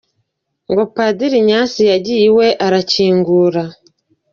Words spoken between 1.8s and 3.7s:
yagiye iwe, arakingura.